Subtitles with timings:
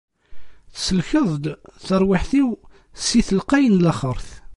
[0.75, 1.45] Tsellkeḍ-d
[1.85, 2.49] tarwiḥt-iw
[3.05, 4.29] si telqay n laxert.